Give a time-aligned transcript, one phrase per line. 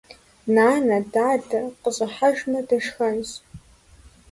[0.53, 3.29] Нанэ, дадэ къыщӀыхьэжмэ дышхэнщ.